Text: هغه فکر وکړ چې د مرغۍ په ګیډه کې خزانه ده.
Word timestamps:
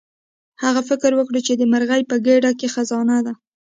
هغه 0.63 0.81
فکر 0.89 1.11
وکړ 1.15 1.35
چې 1.47 1.53
د 1.55 1.63
مرغۍ 1.71 2.01
په 2.09 2.15
ګیډه 2.25 2.51
کې 2.59 2.67
خزانه 2.73 3.17
ده. 3.25 3.33